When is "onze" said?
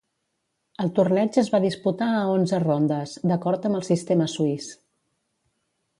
2.37-2.63